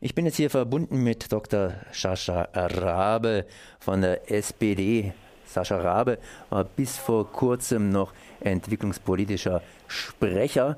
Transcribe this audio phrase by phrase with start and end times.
[0.00, 1.72] Ich bin jetzt hier verbunden mit Dr.
[1.90, 3.46] Sascha Rabe
[3.80, 5.12] von der SPD.
[5.42, 6.18] Sascha Rabe
[6.50, 10.76] war bis vor kurzem noch entwicklungspolitischer Sprecher.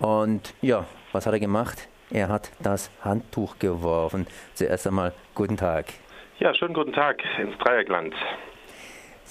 [0.00, 1.88] Und ja, was hat er gemacht?
[2.10, 4.26] Er hat das Handtuch geworfen.
[4.52, 5.86] Zuerst einmal guten Tag.
[6.38, 8.12] Ja, schönen guten Tag ins Dreiergland.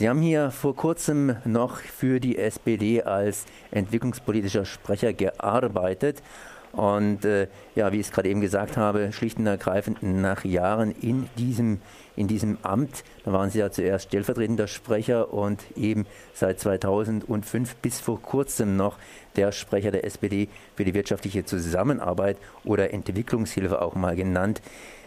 [0.01, 6.23] Sie haben hier vor kurzem noch für die SPD als entwicklungspolitischer Sprecher gearbeitet
[6.71, 7.45] und äh,
[7.75, 11.81] ja, wie ich es gerade eben gesagt habe, schlicht und ergreifend nach Jahren in diesem,
[12.15, 17.99] in diesem Amt, da waren Sie ja zuerst stellvertretender Sprecher und eben seit 2005 bis
[17.99, 18.97] vor kurzem noch
[19.35, 24.63] der Sprecher der SPD für die wirtschaftliche Zusammenarbeit oder Entwicklungshilfe auch mal genannt.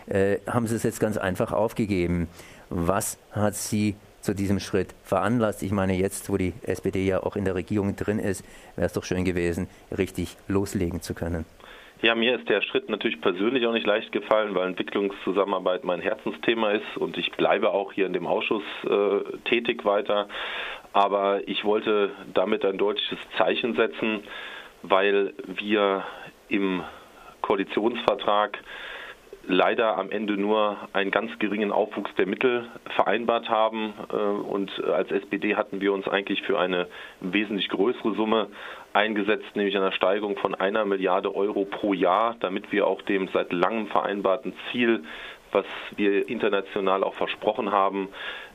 [0.06, 2.28] Äh, haben Sie es jetzt ganz einfach aufgegeben.
[2.70, 5.62] Was hat Sie zu diesem Schritt veranlasst?
[5.62, 8.44] Ich meine, jetzt, wo die SPD ja auch in der Regierung drin ist,
[8.76, 11.44] wäre es doch schön gewesen, richtig loslegen zu können.
[12.02, 16.72] Ja, mir ist der Schritt natürlich persönlich auch nicht leicht gefallen, weil Entwicklungszusammenarbeit mein Herzensthema
[16.72, 20.28] ist und ich bleibe auch hier in dem Ausschuss äh, tätig weiter.
[20.92, 24.22] Aber ich wollte damit ein deutliches Zeichen setzen,
[24.82, 26.04] weil wir
[26.48, 26.82] im
[27.40, 28.58] Koalitionsvertrag
[29.46, 33.94] leider am Ende nur einen ganz geringen Aufwuchs der Mittel vereinbart haben.
[34.12, 36.86] Äh, und als SPD hatten wir uns eigentlich für eine
[37.20, 38.48] wesentlich größere Summe
[38.92, 43.52] eingesetzt, nämlich einer Steigerung von einer Milliarde Euro pro Jahr, damit wir auch dem seit
[43.52, 45.04] langem vereinbarten Ziel
[45.54, 45.64] was
[45.96, 48.08] wir international auch versprochen haben,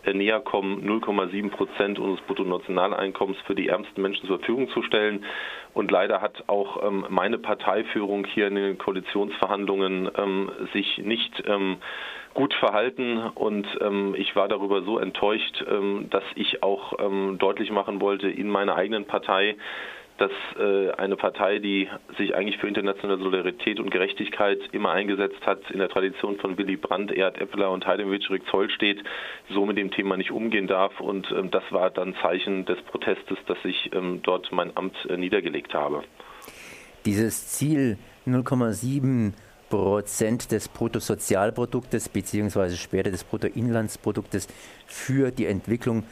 [0.03, 5.25] äh, näher kommen, 0,7 Prozent unseres Bruttonationaleinkommens für die ärmsten Menschen zur Verfügung zu stellen.
[5.73, 11.77] Und leider hat auch ähm, meine Parteiführung hier in den Koalitionsverhandlungen ähm, sich nicht ähm,
[12.33, 17.71] gut verhalten und ähm, ich war darüber so enttäuscht, ähm, dass ich auch ähm, deutlich
[17.71, 19.55] machen wollte in meiner eigenen Partei,
[20.19, 25.59] dass äh, eine Partei, die sich eigentlich für internationale Solidarität und Gerechtigkeit immer eingesetzt hat,
[25.71, 29.03] in der Tradition von Willy Brandt, Erhard Eppeler und Heidelberg Zoll steht,
[29.49, 30.99] so mit dem Thema nicht umgehen darf.
[30.99, 35.17] Und ähm, das war dann Zeichen des Protestes, dass ich ähm, dort mein Amt äh,
[35.17, 36.03] niedergelegt habe.
[37.05, 39.33] Dieses Ziel 0,7
[39.69, 44.47] Prozent des Bruttosozialproduktes beziehungsweise später des Bruttoinlandsproduktes
[44.87, 46.03] für die Entwicklung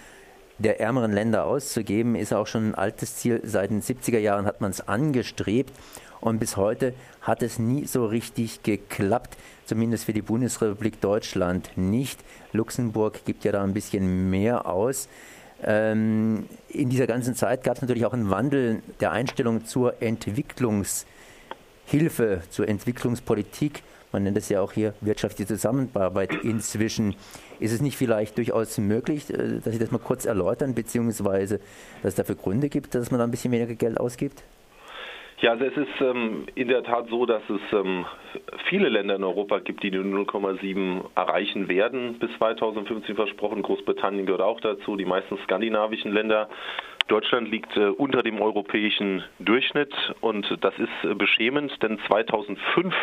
[0.59, 3.41] der ärmeren Länder auszugeben, ist auch schon ein altes Ziel.
[3.43, 5.73] Seit den 70er Jahren hat man es angestrebt
[6.19, 12.19] und bis heute hat es nie so richtig geklappt, zumindest für die Bundesrepublik Deutschland nicht.
[12.53, 15.09] Luxemburg gibt ja da ein bisschen mehr aus.
[15.63, 22.41] Ähm, in dieser ganzen Zeit gab es natürlich auch einen Wandel der Einstellung zur Entwicklungshilfe,
[22.49, 27.15] zur Entwicklungspolitik man nennt es ja auch hier wirtschaftliche Zusammenarbeit inzwischen.
[27.59, 31.59] Ist es nicht vielleicht durchaus möglich, äh, dass Sie das mal kurz erläutern, beziehungsweise
[32.01, 34.43] dass es dafür Gründe gibt, dass man da ein bisschen weniger Geld ausgibt?
[35.39, 38.05] Ja, also es ist ähm, in der Tat so, dass es ähm,
[38.69, 43.61] viele Länder in Europa gibt, die die 0,7 erreichen werden bis 2015 versprochen.
[43.61, 46.49] Großbritannien gehört auch dazu, die meisten skandinavischen Länder.
[47.07, 52.95] Deutschland liegt äh, unter dem europäischen Durchschnitt und das ist äh, beschämend, denn 2005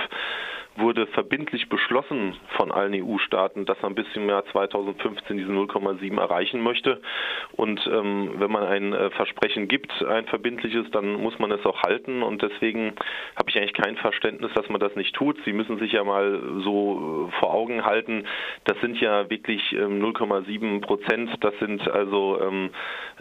[0.76, 6.60] wurde verbindlich beschlossen von allen EU-Staaten, dass man bis im Jahr 2015 diese 0,7 erreichen
[6.62, 7.00] möchte.
[7.52, 11.82] Und ähm, wenn man ein äh, Versprechen gibt, ein verbindliches, dann muss man es auch
[11.82, 12.22] halten.
[12.22, 12.94] Und deswegen
[13.36, 15.38] habe ich eigentlich kein Verständnis, dass man das nicht tut.
[15.44, 18.26] Sie müssen sich ja mal so äh, vor Augen halten,
[18.64, 21.30] das sind ja wirklich ähm, 0,7 Prozent.
[21.40, 22.70] Das sind also ähm,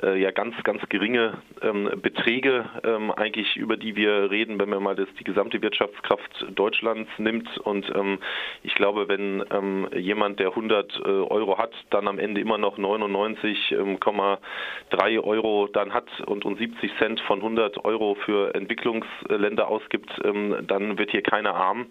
[0.02, 4.82] äh, ja ganz, ganz geringe ähm, Beträge ähm, eigentlich, über die wir reden, wenn man
[4.82, 7.58] mal das, die gesamte Wirtschaftskraft Deutschlands nimmt sind.
[7.60, 8.20] Und ähm,
[8.64, 12.78] ich glaube, wenn ähm, jemand, der 100 äh, Euro hat, dann am Ende immer noch
[12.78, 20.12] 99,3 ähm, Euro dann hat und, und 70 Cent von 100 Euro für Entwicklungsländer ausgibt,
[20.24, 21.88] ähm, dann wird hier keiner arm.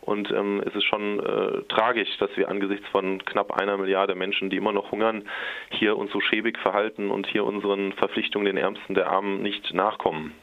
[0.00, 4.50] Und ähm, es ist schon äh, tragisch, dass wir angesichts von knapp einer Milliarde Menschen,
[4.50, 5.26] die immer noch hungern,
[5.70, 10.34] hier uns so schäbig verhalten und hier unseren Verpflichtungen den Ärmsten der Armen nicht nachkommen.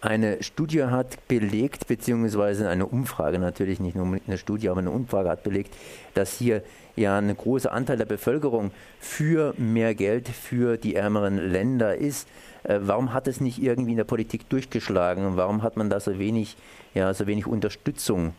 [0.00, 5.28] Eine Studie hat belegt, beziehungsweise eine Umfrage natürlich, nicht nur eine Studie, aber eine Umfrage
[5.28, 5.74] hat belegt,
[6.14, 6.62] dass hier
[6.94, 8.70] ja ein großer Anteil der Bevölkerung
[9.00, 12.28] für mehr Geld für die ärmeren Länder ist.
[12.62, 15.36] Äh, warum hat es nicht irgendwie in der Politik durchgeschlagen?
[15.36, 16.56] Warum hat man da so wenig,
[16.94, 18.34] ja, so wenig Unterstützung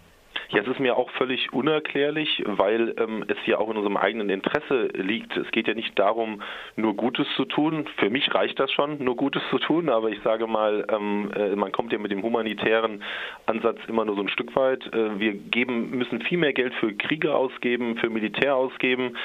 [0.51, 4.29] ja, es ist mir auch völlig unerklärlich, weil ähm, es ja auch in unserem eigenen
[4.29, 5.37] Interesse liegt.
[5.37, 6.41] Es geht ja nicht darum,
[6.75, 7.85] nur Gutes zu tun.
[7.97, 11.55] Für mich reicht das schon, nur Gutes zu tun, aber ich sage mal, ähm, äh,
[11.55, 13.03] man kommt ja mit dem humanitären
[13.45, 14.83] Ansatz immer nur so ein Stück weit.
[14.91, 19.17] Äh, wir geben, müssen viel mehr Geld für Kriege ausgeben, für Militär ausgeben,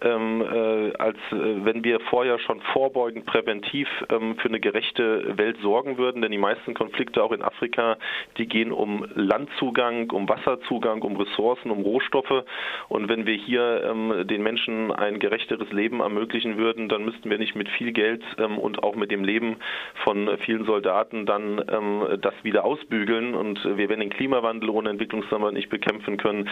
[0.00, 5.58] ähm, äh, als äh, wenn wir vorher schon vorbeugend präventiv ähm, für eine gerechte Welt
[5.60, 6.22] sorgen würden.
[6.22, 7.98] Denn die meisten Konflikte auch in Afrika,
[8.38, 12.44] die gehen um Landzugang, um Wasserzugang Zugang, um Ressourcen, um Rohstoffe.
[12.88, 17.38] Und wenn wir hier ähm, den Menschen ein gerechteres Leben ermöglichen würden, dann müssten wir
[17.38, 19.56] nicht mit viel Geld ähm, und auch mit dem Leben
[20.04, 23.34] von vielen Soldaten dann ähm, das wieder ausbügeln.
[23.34, 26.48] Und wir werden den Klimawandel ohne Entwicklungszusammenarbeit nicht bekämpfen können.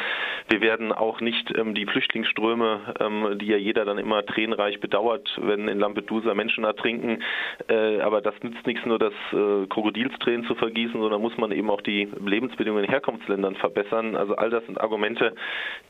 [0.48, 5.28] Wir werden auch nicht ähm, die Flüchtlingsströme, ähm, die ja jeder dann immer tränenreich bedauert,
[5.40, 7.22] wenn in Lampedusa Menschen ertrinken.
[7.68, 11.70] Äh, aber das nützt nichts nur, das äh, Krokodilstränen zu vergießen, sondern muss man eben
[11.70, 14.07] auch die Lebensbedingungen in Herkunftsländern verbessern.
[14.16, 15.34] Also all das sind Argumente,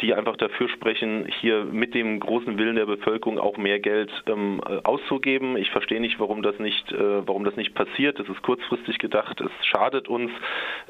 [0.01, 4.61] die einfach dafür sprechen, hier mit dem großen Willen der Bevölkerung auch mehr Geld ähm,
[4.63, 5.57] auszugeben.
[5.57, 8.19] Ich verstehe nicht, warum das nicht, äh, warum das nicht passiert.
[8.21, 10.31] Es ist kurzfristig gedacht, es schadet uns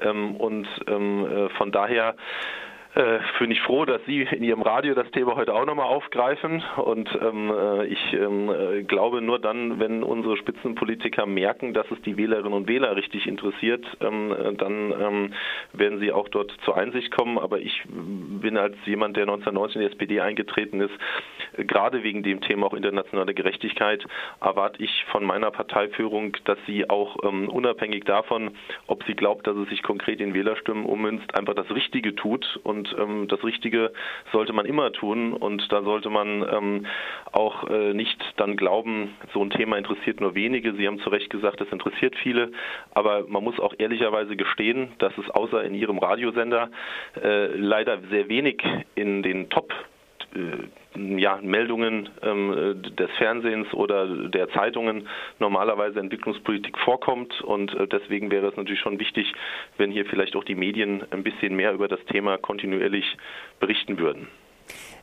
[0.00, 2.14] ähm, und ähm, äh, von daher
[2.98, 6.64] äh, bin ich froh, dass Sie in Ihrem Radio das Thema heute auch nochmal aufgreifen.
[6.76, 12.02] Und ähm, äh, ich ähm, äh, glaube, nur dann, wenn unsere Spitzenpolitiker merken, dass es
[12.02, 15.34] die Wählerinnen und Wähler richtig interessiert, ähm, äh, dann ähm,
[15.72, 17.38] werden sie auch dort zur Einsicht kommen.
[17.38, 20.94] Aber ich bin als jemand, der 1990 in die SPD eingetreten ist,
[21.56, 24.04] gerade wegen dem Thema auch internationale Gerechtigkeit,
[24.40, 28.50] erwarte ich von meiner Parteiführung, dass sie auch ähm, unabhängig davon,
[28.88, 32.87] ob sie glaubt, dass es sich konkret in Wählerstimmen ummünzt, einfach das Richtige tut und
[32.98, 33.92] ähm, das Richtige
[34.32, 35.32] sollte man immer tun.
[35.32, 36.86] Und da sollte man ähm,
[37.32, 40.74] auch äh, nicht dann glauben, so ein Thema interessiert nur wenige.
[40.74, 42.52] Sie haben zu Recht gesagt, es interessiert viele.
[42.92, 46.70] Aber man muss auch ehrlicherweise gestehen, dass es außer in Ihrem Radiosender
[47.22, 48.62] äh, leider sehr wenig
[48.94, 49.72] in den Top
[50.34, 50.68] äh,
[51.18, 55.08] ja, Meldungen ähm, des Fernsehens oder der Zeitungen
[55.38, 57.40] normalerweise Entwicklungspolitik vorkommt.
[57.42, 59.32] Und äh, deswegen wäre es natürlich schon wichtig,
[59.76, 63.16] wenn hier vielleicht auch die Medien ein bisschen mehr über das Thema kontinuierlich
[63.60, 64.28] berichten würden.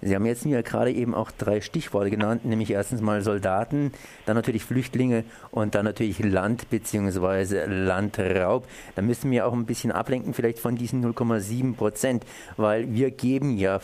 [0.02, 3.92] Sie haben jetzt mir gerade eben auch drei Stichworte genannt, nämlich erstens mal Soldaten,
[4.26, 7.66] dann natürlich Flüchtlinge und dann natürlich Land bzw.
[7.66, 8.68] Landraub.
[8.96, 12.26] Da müssen wir auch ein bisschen ablenken vielleicht von diesen 0,7 Prozent,
[12.58, 13.80] weil wir geben ja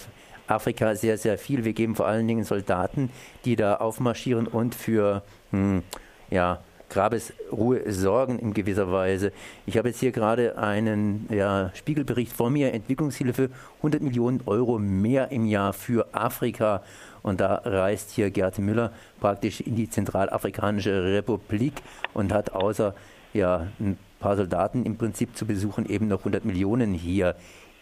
[0.47, 1.63] Afrika sehr, sehr viel.
[1.65, 3.09] Wir geben vor allen Dingen Soldaten,
[3.45, 5.83] die da aufmarschieren und für hm,
[6.29, 6.59] ja,
[6.91, 9.31] Grabesruhe sorgen in gewisser Weise.
[9.65, 15.31] Ich habe jetzt hier gerade einen ja, Spiegelbericht vor mir, Entwicklungshilfe, 100 Millionen Euro mehr
[15.31, 16.83] im Jahr für Afrika.
[17.23, 21.73] Und da reist hier Gerd Müller praktisch in die Zentralafrikanische Republik
[22.13, 22.93] und hat außer
[23.33, 27.35] ja, ein paar Soldaten im Prinzip zu besuchen eben noch 100 Millionen hier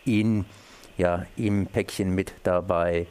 [0.05, 0.45] in
[0.99, 3.07] ja im Päckchen mit dabei.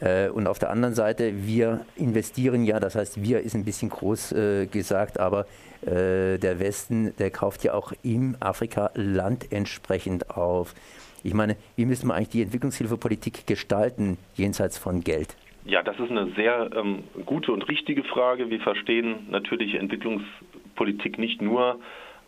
[0.00, 3.90] Äh, und auf der anderen Seite, wir investieren ja, das heißt, wir ist ein bisschen
[3.90, 5.46] groß äh, gesagt, aber
[5.82, 10.74] äh, der Westen, der kauft ja auch im Afrika Land entsprechend auf.
[11.22, 15.36] Ich meine, wie müssen wir eigentlich die Entwicklungshilfepolitik gestalten, jenseits von Geld?
[15.66, 18.48] Ja, das ist eine sehr ähm, gute und richtige Frage.
[18.48, 21.78] Wir verstehen natürlich Entwicklungspolitik nicht nur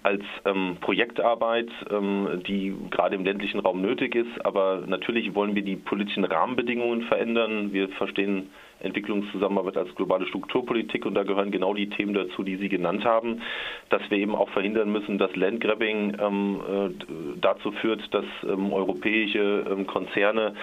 [0.03, 4.45] als ähm, Projektarbeit, ähm, die gerade im ländlichen Raum nötig ist.
[4.45, 7.73] Aber natürlich wollen wir die politischen Rahmenbedingungen verändern.
[7.73, 8.51] Wir verstehen
[8.81, 13.43] Entwicklungszusammenarbeit als globale Strukturpolitik und da gehören genau die Themen dazu, die Sie genannt haben,
[13.91, 19.65] dass wir eben auch verhindern müssen, dass Landgrabbing ähm, äh, dazu führt, dass ähm, europäische
[19.71, 20.55] ähm, Konzerne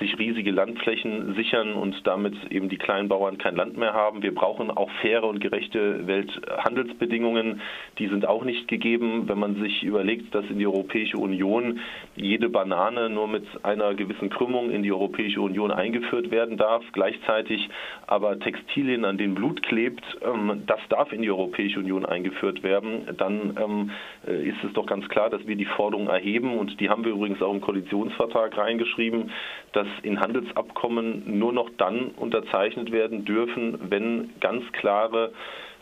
[0.00, 4.22] sich riesige Landflächen sichern und damit eben die kleinen Bauern kein Land mehr haben.
[4.22, 7.60] Wir brauchen auch faire und gerechte Welthandelsbedingungen.
[7.98, 11.80] Die sind auch nicht gegeben, wenn man sich überlegt, dass in die Europäische Union
[12.16, 16.82] jede Banane nur mit einer gewissen Krümmung in die Europäische Union eingeführt werden darf.
[16.92, 17.68] Gleichzeitig
[18.06, 23.06] aber Textilien, an denen Blut klebt, ähm, das darf in die Europäische Union eingeführt werden.
[23.18, 23.90] Dann ähm,
[24.26, 27.12] äh, ist es doch ganz klar, dass wir die Forderung erheben und die haben wir
[27.12, 29.30] übrigens auch im Koalitionsvertrag reingeschrieben,
[29.72, 35.32] dass in Handelsabkommen nur noch dann unterzeichnet werden dürfen, wenn ganz klare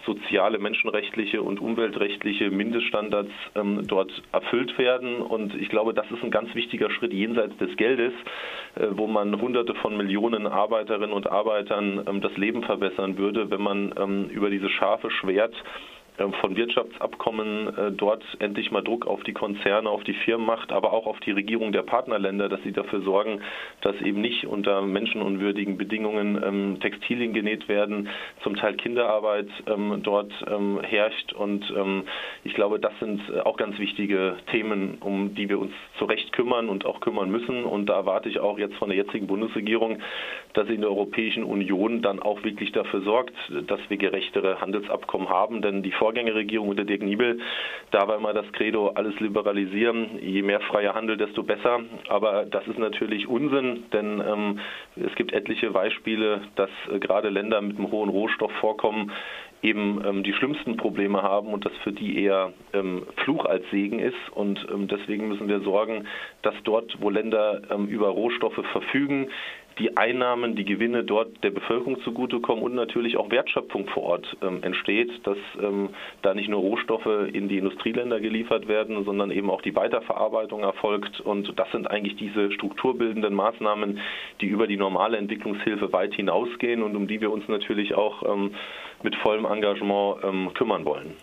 [0.07, 5.21] soziale, menschenrechtliche und umweltrechtliche Mindeststandards ähm, dort erfüllt werden.
[5.21, 8.13] Und ich glaube, das ist ein ganz wichtiger Schritt jenseits des Geldes,
[8.77, 13.63] äh, wo man Hunderte von Millionen Arbeiterinnen und Arbeitern ähm, das Leben verbessern würde, wenn
[13.63, 15.55] man ähm, über dieses scharfe Schwert
[16.41, 20.93] von Wirtschaftsabkommen äh, dort endlich mal Druck auf die Konzerne, auf die Firmen macht, aber
[20.93, 23.41] auch auf die Regierung der Partnerländer, dass sie dafür sorgen,
[23.83, 28.09] dass eben nicht unter menschenunwürdigen Bedingungen ähm, Textilien genäht werden,
[28.43, 30.33] zum Teil Kinderarbeit ähm, dort
[30.83, 31.33] herrscht.
[31.33, 31.73] Und
[32.45, 36.33] ich glaube, das sind äh, auch ganz wichtige Themen, um die wir uns zu Recht
[36.33, 37.65] kümmern und auch kümmern müssen.
[37.65, 39.99] Und da erwarte ich auch jetzt von der jetzigen Bundesregierung,
[40.55, 43.35] dass sie in der Europäischen Union dann auch wirklich dafür sorgt,
[43.67, 45.63] dass wir gerechtere Handelsabkommen haben.
[45.63, 47.39] Denn die Vorgängerregierung unter Dirk Niebel,
[47.91, 51.81] da war immer das Credo, alles liberalisieren, je mehr freier Handel, desto besser.
[52.09, 54.59] Aber das ist natürlich Unsinn, denn ähm,
[54.97, 59.13] es gibt etliche Beispiele, dass äh, gerade Länder mit einem hohen Rohstoffvorkommen
[59.63, 63.99] eben ähm, die schlimmsten Probleme haben und das für die eher ähm, Fluch als Segen
[63.99, 64.17] ist.
[64.33, 66.07] Und ähm, deswegen müssen wir sorgen,
[66.43, 69.29] dass dort, wo Länder ähm, über Rohstoffe verfügen,
[69.79, 74.63] die Einnahmen, die Gewinne dort der Bevölkerung zugutekommen und natürlich auch Wertschöpfung vor Ort ähm,
[74.63, 75.91] entsteht, dass ähm,
[76.23, 81.21] da nicht nur Rohstoffe in die Industrieländer geliefert werden, sondern eben auch die Weiterverarbeitung erfolgt.
[81.21, 84.01] Und das sind eigentlich diese strukturbildenden Maßnahmen,
[84.41, 88.55] die über die normale Entwicklungshilfe weit hinausgehen und um die wir uns natürlich auch ähm,
[89.03, 91.15] mit vollem Engagement ähm, kümmern wollen.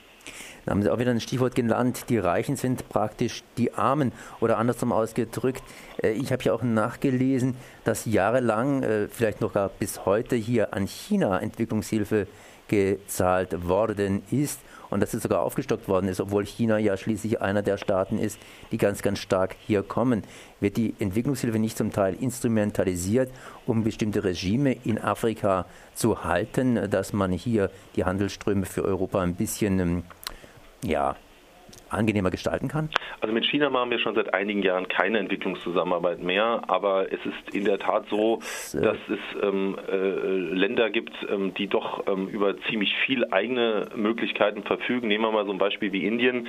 [0.66, 4.58] Da haben Sie auch wieder ein Stichwort genannt, die Reichen sind praktisch die Armen oder
[4.58, 5.64] andersrum ausgedrückt.
[6.02, 10.74] Äh, ich habe ja auch nachgelesen, dass jahrelang, äh, vielleicht noch gar bis heute hier
[10.74, 12.28] an China Entwicklungshilfe
[12.68, 17.62] gezahlt worden ist und dass es sogar aufgestockt worden ist, obwohl China ja schließlich einer
[17.62, 18.40] der Staaten ist,
[18.72, 20.24] die ganz, ganz stark hier kommen.
[20.60, 23.32] Wird die Entwicklungshilfe nicht zum Teil instrumentalisiert,
[23.68, 29.36] um bestimmte Regime in Afrika zu halten, dass man hier die Handelsströme für Europa ein
[29.36, 30.04] bisschen ähm,
[30.86, 31.16] ja,
[31.90, 32.90] angenehmer gestalten kann?
[33.22, 37.56] Also mit China machen wir schon seit einigen Jahren keine Entwicklungszusammenarbeit mehr, aber es ist
[37.56, 38.40] in der Tat so,
[38.74, 43.88] äh, dass es ähm, äh, Länder gibt, ähm, die doch ähm, über ziemlich viel eigene
[43.96, 45.08] Möglichkeiten verfügen.
[45.08, 46.48] Nehmen wir mal so ein Beispiel wie Indien.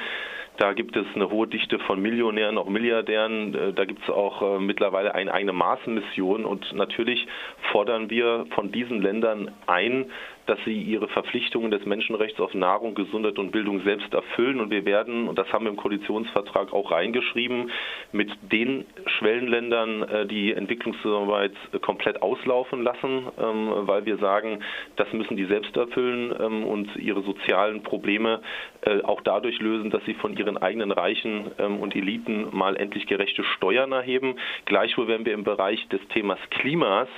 [0.59, 3.55] Da gibt es eine hohe Dichte von Millionären, auch Milliardären.
[3.55, 6.45] Äh, da gibt es auch äh, mittlerweile eine eigene Maßenmission.
[6.45, 7.27] Und natürlich
[7.73, 10.07] fordern wir von diesen Ländern ein,
[10.47, 14.61] dass sie ihre Verpflichtungen des Menschenrechts auf Nahrung, Gesundheit und Bildung selbst erfüllen.
[14.61, 17.71] Und wir werden, und das haben wir im Koalitionsvertrag auch reingeschrieben,
[18.13, 18.87] mit den
[19.19, 24.61] Schwellenländern äh, die Entwicklungszusammenarbeit komplett auslaufen lassen, ähm, weil wir sagen,
[24.97, 28.41] das müssen die selbst erfüllen ähm, und ihre sozialen Probleme
[29.03, 33.43] auch dadurch lösen, dass sie von ihren eigenen Reichen ähm, und Eliten mal endlich gerechte
[33.43, 34.37] Steuern erheben.
[34.65, 37.09] Gleichwohl werden wir im Bereich des Themas Klimas,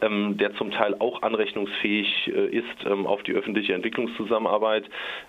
[0.00, 2.61] der zum Teil auch anrechnungsfähig äh, ist
[3.06, 4.84] auf die öffentliche Entwicklungszusammenarbeit,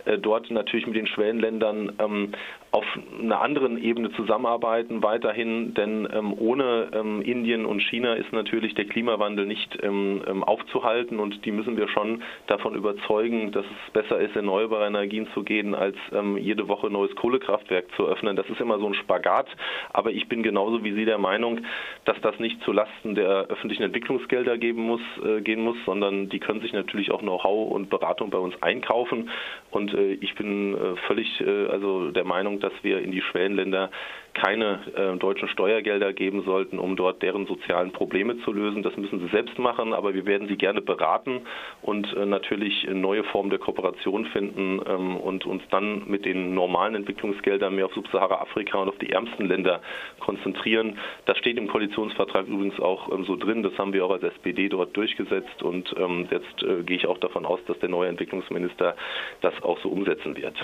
[0.06, 2.34] äh, dort natürlich mit den Schwellenländern
[2.74, 2.86] auf
[3.22, 8.86] einer anderen Ebene zusammenarbeiten weiterhin, denn ähm, ohne ähm, Indien und China ist natürlich der
[8.86, 11.20] Klimawandel nicht ähm, aufzuhalten.
[11.20, 15.76] Und die müssen wir schon davon überzeugen, dass es besser ist, erneuerbare Energien zu gehen,
[15.76, 15.96] als
[16.40, 18.36] jede Woche ein neues Kohlekraftwerk zu öffnen.
[18.36, 19.48] Das ist immer so ein Spagat,
[19.92, 21.62] aber ich bin genauso wie Sie der Meinung,
[22.06, 26.62] dass das nicht zulasten der öffentlichen Entwicklungsgelder geben muss, äh, gehen muss, sondern die können
[26.62, 29.30] sich natürlich auch Know-how und Beratung bei uns einkaufen.
[29.72, 33.92] Und äh, ich bin äh, völlig äh, also der Meinung, dass wir in die Schwellenländer
[34.34, 38.84] keine äh, deutschen Steuergelder geben sollten, um dort deren sozialen Probleme zu lösen.
[38.84, 41.42] Das müssen sie selbst machen, aber wir werden sie gerne beraten
[41.82, 46.96] und äh, natürlich neue Formen der Kooperation finden ähm, und uns dann mit den normalen
[46.96, 49.82] Entwicklungsgeldern mehr auf Subsahara-Afrika und auf die ärmsten Länder
[50.20, 50.98] konzentrieren.
[51.26, 53.62] Das steht im Koalitionsvertrag übrigens auch ähm, so drin.
[53.64, 57.20] Das haben wir auch als SPD dort durchgesetzt und ähm, jetzt äh, gehe ich auch
[57.20, 58.96] davon aus, dass der neue Entwicklungsminister
[59.42, 60.56] das auch so umsetzen wird.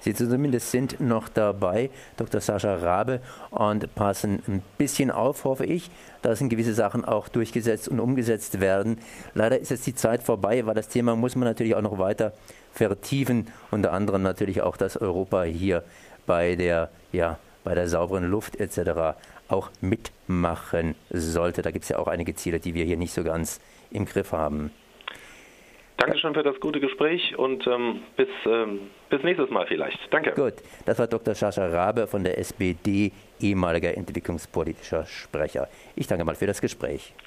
[0.00, 2.40] Sie zumindest sind noch dabei, Dr.
[2.40, 5.90] Sascha Rabe, und passen ein bisschen auf, hoffe ich.
[6.22, 8.98] Da sind gewisse Sachen auch durchgesetzt und umgesetzt werden.
[9.34, 12.32] Leider ist jetzt die Zeit vorbei, weil das Thema muss man natürlich auch noch weiter
[12.72, 13.48] vertiefen.
[13.70, 15.82] Unter anderem natürlich auch, dass Europa hier
[16.26, 19.18] bei der, ja, bei der sauberen Luft etc.
[19.48, 21.62] auch mitmachen sollte.
[21.62, 24.32] Da gibt es ja auch einige Ziele, die wir hier nicht so ganz im Griff
[24.32, 24.70] haben.
[26.00, 29.98] Dankeschön für das gute Gespräch und ähm, bis, ähm, bis nächstes Mal vielleicht.
[30.10, 30.32] Danke.
[30.32, 30.54] Gut,
[30.86, 31.34] das war Dr.
[31.34, 35.68] Sascha Rabe von der SPD, ehemaliger entwicklungspolitischer Sprecher.
[35.96, 37.12] Ich danke mal für das Gespräch.